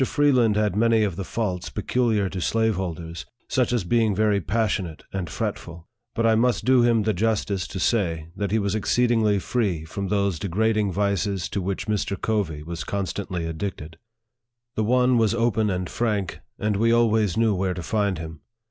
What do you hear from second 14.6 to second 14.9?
The